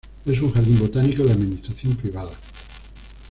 Es 0.25 0.41
un 0.41 0.51
jardín 0.51 0.79
botánico 0.79 1.23
de 1.23 1.33
administración 1.33 1.95
privada. 1.95 2.31